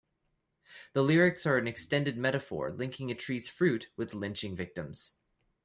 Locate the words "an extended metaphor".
1.59-2.71